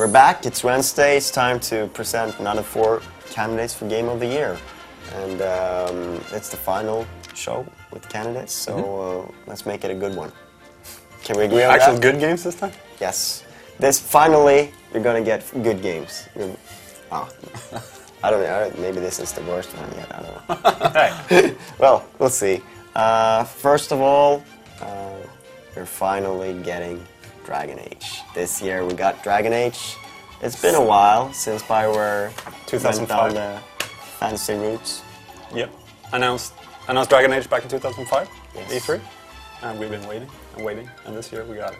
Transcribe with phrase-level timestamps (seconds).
[0.00, 0.46] We're back.
[0.46, 1.18] It's Wednesday.
[1.18, 4.56] It's time to present another four candidates for Game of the Year,
[5.12, 8.54] and um, it's the final show with candidates.
[8.54, 10.32] So uh, let's make it a good one.
[11.22, 12.00] Can we agree on Actual that?
[12.00, 12.72] good games this time?
[12.98, 13.44] Yes.
[13.78, 16.30] This finally, you're gonna get good games.
[16.34, 16.56] You're-
[17.12, 17.28] ah.
[18.24, 18.54] I don't know.
[18.56, 20.08] I don't- Maybe this is the worst one yet.
[20.14, 21.56] I don't know.
[21.78, 22.62] Well, we'll see.
[22.96, 24.42] Uh, first of all,
[24.80, 25.12] uh,
[25.76, 27.04] we're finally getting
[27.44, 28.20] Dragon Age.
[28.34, 29.96] This year we got Dragon Age.
[30.42, 33.08] It's been a while since Bioware went 2005.
[33.08, 33.60] down the
[34.18, 35.02] fantasy routes.
[35.54, 35.70] Yep.
[36.12, 36.54] Announced
[36.88, 38.86] announced Dragon Age back in 2005, Yes.
[38.86, 39.00] E3,
[39.62, 41.78] and we've been waiting and waiting, and this year we got it.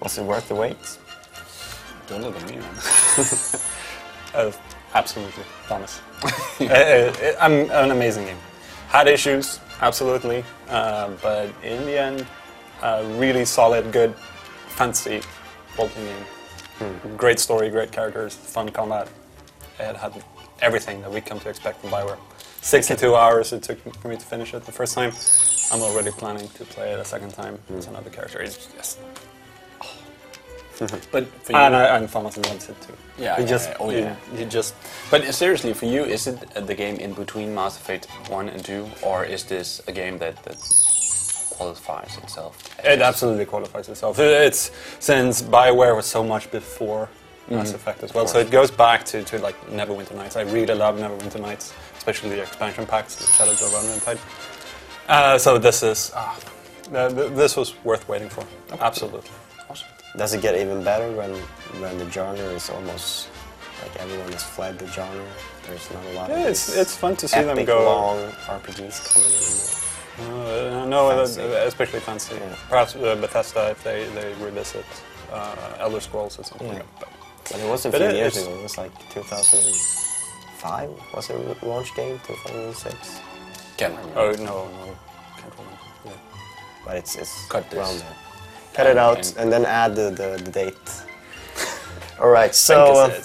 [0.00, 0.76] Was it worth the wait?
[2.08, 2.74] Don't look at me, man.
[4.34, 4.52] Uh,
[4.94, 6.00] absolutely, Thomas.
[6.60, 8.36] Uh, uh, an, an amazing game.
[8.88, 12.26] Had issues, absolutely, uh, but in the end,
[12.82, 14.14] uh, really solid, good
[14.82, 15.20] fantasy
[15.76, 16.24] vaulting game.
[16.78, 19.06] Hmm, great story, great characters, fun combat.
[19.78, 20.12] It had
[20.60, 22.18] everything that we come to expect from Bioware.
[22.62, 25.12] 62 hours it took for me to finish it the first time.
[25.72, 27.78] I'm already planning to play it a second time hmm.
[27.78, 28.42] as another character.
[28.42, 28.98] It's just,
[31.12, 32.96] But for you, and, I, and Thomas loves it too.
[33.18, 34.74] yeah, He yeah, just, yeah, oh you- yeah, you just.
[35.12, 36.38] But seriously, for you, is it
[36.70, 40.42] the game in between Mass Effect One and Two, or is this a game that,
[40.42, 40.56] that
[41.56, 42.52] qualifies itself?
[42.84, 44.18] It absolutely qualifies itself.
[44.18, 47.08] It's since Bioware was so much before
[47.48, 50.36] Mass Effect as well, so it goes back to, to like Neverwinter Nights.
[50.36, 54.18] I really love Neverwinter Nights, especially the expansion packs, the Shadows of.
[55.08, 56.38] Uh, so this is ah,
[56.90, 58.44] th- this was worth waiting for.
[58.80, 59.30] Absolutely.
[59.68, 59.88] Awesome.
[60.16, 61.32] Does it get even better when
[61.82, 63.28] when the genre is almost
[63.82, 65.26] like everyone has fled the genre?
[65.66, 67.84] There's not a lot Yeah, of it's it's fun to see them go.
[67.84, 69.91] long RPGs coming in.
[70.20, 71.40] Uh, no, uh, Fancy.
[71.40, 72.34] especially fancy.
[72.34, 72.54] Yeah.
[72.68, 74.84] Perhaps uh, Bethesda if they, they revisit
[75.32, 76.66] uh, Elder Scrolls or something.
[76.68, 76.74] Yeah.
[76.74, 77.08] like that.
[77.50, 78.50] But it was a But few it- years ago.
[78.58, 80.90] It was like 2005.
[81.14, 82.20] Was it a launch game?
[82.26, 83.20] 2006.
[83.76, 84.20] Can't remember.
[84.20, 84.96] Oh no, no,
[85.38, 85.78] can't remember.
[86.04, 86.12] Yeah.
[86.84, 87.78] But it's it's Cut this.
[87.78, 88.16] around there.
[88.74, 90.76] Cut it out And- and then add the, the, the date.
[92.20, 92.54] All right.
[92.54, 93.22] So uh,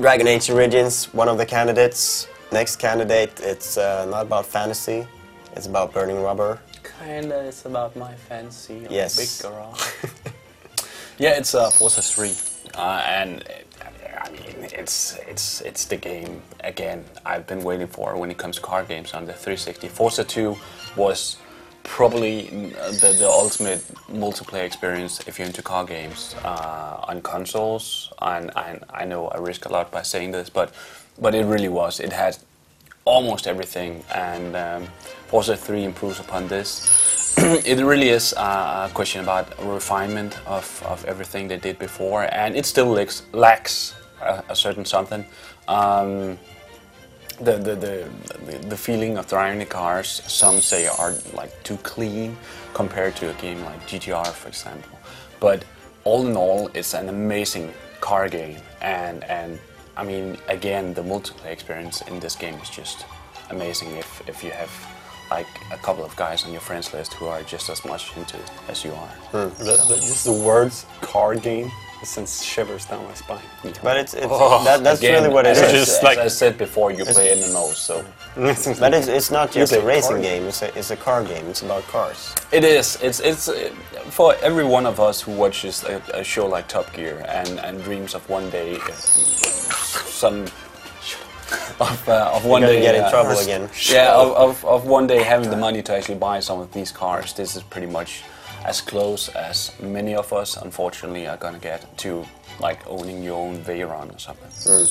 [0.00, 2.26] Dragon Age Origins, one of the candidates.
[2.52, 5.06] Next candidate, it's uh, not about fantasy.
[5.54, 6.58] It's about burning rubber.
[6.98, 9.16] Kinda, it's about my fancy Yes.
[9.16, 9.80] big garage.
[11.18, 12.32] yeah, it's uh, Forza 3,
[12.74, 13.44] uh, and
[14.20, 17.04] I mean, it's it's it's the game again.
[17.24, 19.88] I've been waiting for when it comes to car games on the 360.
[19.88, 20.56] Forza 2
[20.96, 21.36] was
[21.84, 22.48] probably
[23.00, 28.12] the, the ultimate multiplayer experience if you're into car games uh, on consoles.
[28.22, 30.72] And, and I know I risk a lot by saying this, but
[31.18, 32.00] but it really was.
[32.00, 32.38] It had
[33.04, 34.88] almost everything, and um,
[35.34, 37.34] Forza 3 improves upon this.
[37.66, 42.64] it really is a question about refinement of, of everything they did before, and it
[42.64, 45.26] still lacks, lacks a, a certain something.
[45.66, 46.38] Um,
[47.40, 48.08] the, the, the,
[48.46, 52.36] the, the feeling of driving the cars, some say are like too clean
[52.72, 54.96] compared to a game like GTR, for example.
[55.40, 55.64] But
[56.04, 59.58] all in all, it's an amazing car game, and and
[59.96, 63.04] I mean, again, the multiplayer experience in this game is just
[63.50, 63.96] amazing.
[63.96, 64.70] If if you have
[65.36, 68.36] like a couple of guys on your friends list who are just as much into
[68.44, 69.12] it as you are.
[69.32, 71.70] The, the, just the words "car game"
[72.02, 73.48] it sends shivers down my spine.
[73.86, 75.62] But it's, it's Oh, that, that's Again, really what it is.
[75.62, 75.72] as, is.
[75.72, 77.94] I- Just as like- I said before, you play MMOs, so
[78.82, 80.42] But it's, it's not just a racing car game.
[80.50, 81.44] It's a, it's a car game.
[81.52, 82.20] It's about cars.
[82.58, 82.86] It is.
[83.06, 83.54] It's it's uh,
[84.18, 87.74] for every one of us who watches a, a show like Top Gear and, and
[87.88, 88.78] dreams of one day
[90.20, 90.44] some
[91.80, 93.68] of, uh, of one day gonna get in uh, trouble again.
[93.90, 96.90] Yeah, of, of, of one day having the money to actually buy some of these
[96.92, 97.32] cars.
[97.32, 98.22] This is pretty much
[98.64, 102.24] as close as many of us, unfortunately, are gonna get to
[102.60, 104.46] like owning your own Veyron or something.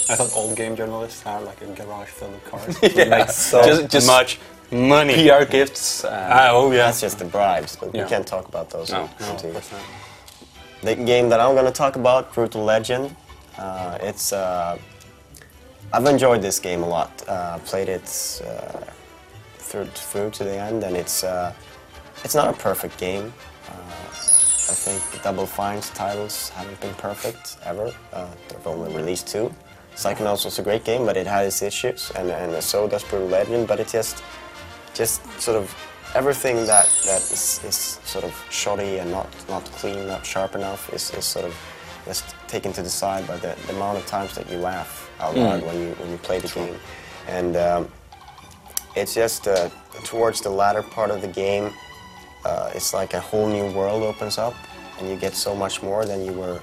[0.09, 2.77] I thought all game journalists had like a garage full of cars.
[2.95, 3.05] Yeah.
[3.05, 4.39] Make so Just- just much
[4.71, 5.13] money.
[5.29, 6.03] PR gifts.
[6.03, 6.85] Uh, Ah, oh yeah.
[6.87, 8.03] That's just the bribes, but Yeah.
[8.03, 8.91] we can't talk about those.
[8.91, 9.81] No, No, of not.
[10.81, 13.15] The game that I'm going to talk about, Brutal Legend,
[13.57, 14.33] uh, it's.
[14.33, 14.77] Uh,
[15.93, 17.23] I've enjoyed this game a lot.
[17.27, 18.79] Uh, played it uh,
[19.57, 21.23] through, through to the end, and it's.
[21.23, 21.53] Uh,
[22.23, 23.33] it's not a perfect game.
[23.67, 27.93] Uh, I think the Double Fine's titles haven't been perfect ever.
[28.13, 29.53] Uh, they've only released two.
[29.95, 33.27] Psychonauts was a great game, but it had its issues, and, and so does Brutal
[33.27, 33.67] Legend.
[33.67, 34.23] But it just,
[34.93, 35.75] just sort of
[36.15, 40.91] everything that, that is, is sort of shoddy and not, not clean, not sharp enough
[40.93, 41.55] is, is sort of
[42.05, 45.35] just taken to the side by the, the amount of times that you laugh out
[45.35, 46.75] loud when you when you play the game,
[47.27, 47.91] and um,
[48.95, 49.69] it's just uh,
[50.03, 51.71] towards the latter part of the game,
[52.45, 54.53] uh, it's like a whole new world opens up,
[54.99, 56.59] and you get so much more than you were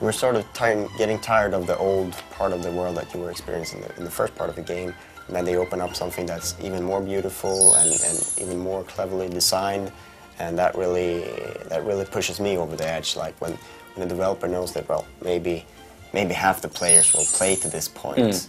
[0.00, 3.12] you were sort of tired, getting tired of the old part of the world that
[3.12, 4.94] you were experiencing in the, in the first part of the game,
[5.26, 9.28] and then they open up something that's even more beautiful and, and even more cleverly
[9.28, 9.92] designed,
[10.38, 11.20] and that really
[11.68, 13.16] that really pushes me over the edge.
[13.16, 13.58] Like when,
[13.98, 15.64] when the developer knows that well maybe
[16.12, 18.48] maybe half the players will play to this point,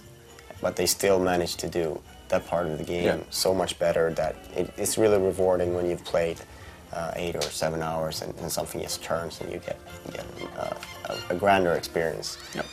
[0.61, 1.99] but they still manage to do
[2.29, 3.17] that part of the game Yeah.
[3.31, 6.37] so much better that it, it's really rewarding when you've played
[6.93, 10.25] uh, eight or seven hours and, and something just turns and you get, you get
[10.57, 10.73] uh,
[11.29, 12.37] a, a grander experience.
[12.55, 12.65] Yep.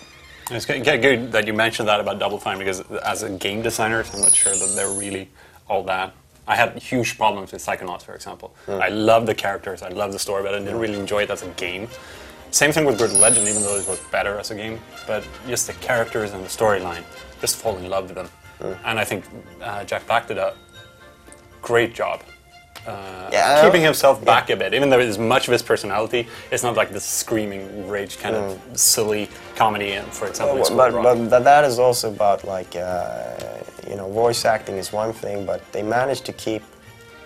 [0.52, 3.60] It's good, good- good that you mentioned that about Double Fine because as a game
[3.62, 5.28] designer, I'm not sure that they're really
[5.68, 6.12] all that.
[6.46, 8.54] I had huge problems with Psychonauts, for example.
[8.68, 11.42] I love the characters, I love the story, but I didn't really enjoy it as
[11.42, 11.88] a game.
[12.50, 14.80] Same thing with Good Legend, even though it was better as a game.
[15.06, 17.02] But just the characters and the storyline,
[17.40, 18.28] just fall in love with them.
[18.84, 19.24] And I think
[19.62, 20.54] uh, Jack Black did a
[21.62, 22.22] great job.
[22.86, 26.62] Uh, Yeah, keeping himself back a bit, even though it's much of his personality, it's
[26.62, 29.92] not like this screaming rage kind of silly comedy.
[29.92, 33.34] And for example, in But, but, but that- that is also about like uh,
[33.90, 36.62] you know voice acting is one thing, but they managed to keep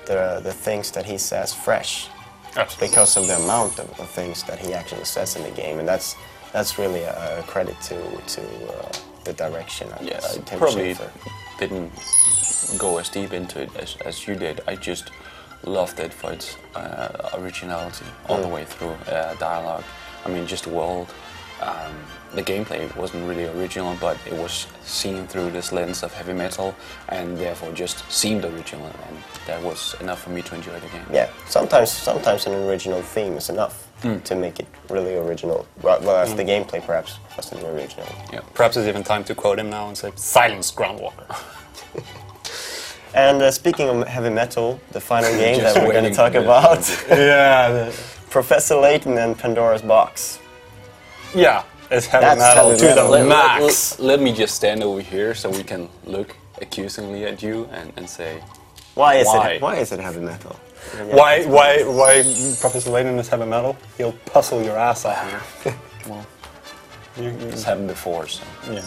[0.06, 2.08] the the things that he says fresh
[2.56, 2.88] Absolutely.
[2.88, 5.88] because of the amount of, of things that he actually says in the game, and
[5.88, 6.16] that's
[6.52, 7.96] that's really a, a credit to
[8.34, 8.42] to
[8.72, 8.92] uh,
[9.24, 9.88] the direction.
[9.92, 11.92] I, Yes, I probably say for- didn't
[12.78, 14.60] go as deep into it as, as you did.
[14.66, 15.10] I just
[15.64, 18.96] loved it for its uh, originality all the way through.
[19.06, 19.84] Uh, dialogue,
[20.24, 21.08] I mean, just the world.
[21.60, 21.94] Um,
[22.34, 26.74] the gameplay wasn't really original, but it was seen through this lens of heavy metal,
[27.08, 29.16] and therefore just seemed original, and
[29.46, 31.04] that was enough for me to enjoy the game.
[31.12, 33.88] Yeah, sometimes sometimes an original theme is enough
[34.24, 35.66] to make it really original.
[35.82, 38.06] Well, well, as the gameplay perhaps wasn't original.
[38.32, 38.40] Yeah.
[38.54, 41.26] Perhaps it's even time to quote him now and say, "Silence, Groundwalker."
[43.14, 46.88] And uh, speaking of heavy metal, the final game that we're going to talk about,
[47.08, 47.92] yeah,
[48.30, 50.38] Professor Layton and Pandora's Box.
[51.34, 53.04] Yeah, it's heavy That's metal heavy to metal.
[53.06, 53.98] the Let, let- max.
[53.98, 57.92] let- let me just stand over here so we can look accusingly at you and,
[57.96, 58.40] and say,
[58.94, 59.50] Why is Why?
[59.52, 59.62] it?
[59.62, 60.56] Why is it heavy metal?
[61.10, 62.22] Why, why, why?
[62.60, 63.76] Professor Layton is heavy metal.
[63.98, 65.66] He'll puzzle your ass off.
[66.08, 66.26] well,
[67.16, 68.42] You- you- it's happened before, so.
[68.70, 68.82] Yeah.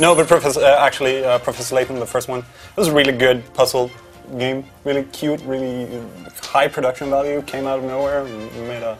[0.00, 3.12] No, but Professor, uh, actually, uh, Professor Layton, the first one, it was a really
[3.12, 3.90] good puzzle
[4.38, 4.64] game.
[4.84, 6.00] Really cute, really
[6.42, 7.42] high production value.
[7.42, 8.24] Came out of nowhere.
[8.24, 8.96] and Made a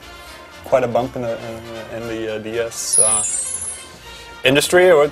[0.65, 3.23] quite a bump in the in, in the uh, DS uh,
[4.45, 5.09] industry, or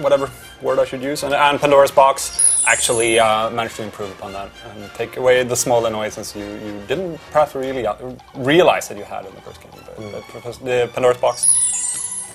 [0.00, 0.30] whatever
[0.62, 1.22] word I should use.
[1.22, 5.56] And, and Pandora's Box actually uh, managed to improve upon that and take away the
[5.56, 7.94] small annoyances you, you didn't perhaps really uh,
[8.34, 9.70] realize that you had in the first game.
[9.74, 11.46] But, but the Pandora's Box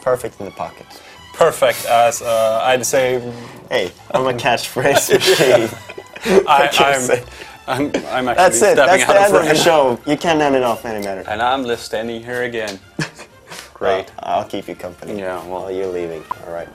[0.04, 0.86] Perfect in the pocket.
[1.34, 3.20] perfect as uh, I'd say.
[3.70, 6.44] Hey, I'm a catchphrase machine.
[6.46, 7.02] I, I'm.
[7.02, 7.24] say.
[7.68, 8.76] I'm, I'm actually That's it.
[8.76, 10.00] That's out the end of the show.
[10.06, 11.24] You can't end it off any better.
[11.30, 12.80] And I'm left standing here again.
[13.74, 14.12] Great.
[14.20, 15.20] I'll keep you company.
[15.20, 16.24] Yeah, well- you're leaving.
[16.46, 16.68] All right.